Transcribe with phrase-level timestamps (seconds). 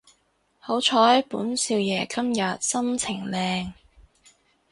[0.57, 3.71] 好彩本少爺今日心情靚